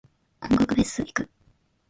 [0.41, 1.29] 音楽フェス行く。